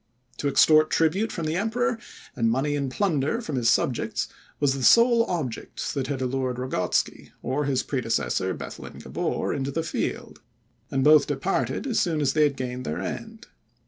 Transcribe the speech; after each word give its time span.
To 0.37 0.47
extort 0.47 0.89
tribute 0.89 1.31
from 1.31 1.45
the 1.45 1.55
Emperor, 1.57 1.99
and 2.35 2.49
money 2.49 2.75
and 2.75 2.89
plunder 2.89 3.39
from 3.39 3.55
his 3.55 3.69
subjects, 3.69 4.27
was 4.59 4.73
the 4.73 4.81
sole 4.81 5.25
object 5.25 5.93
that 5.93 6.07
had 6.07 6.21
allured 6.23 6.57
Ragotzky, 6.57 7.33
or 7.43 7.65
his 7.65 7.83
predecessor, 7.83 8.55
Bethlen 8.55 8.97
Gabor, 8.97 9.53
into 9.53 9.69
the 9.69 9.83
field; 9.83 10.41
and 10.89 11.03
both 11.03 11.27
departed 11.27 11.85
as 11.85 11.99
soon 11.99 12.19
as 12.19 12.33
they 12.33 12.41
had 12.41 12.57
gained 12.57 12.83
their 12.83 12.99
end. 12.99 13.45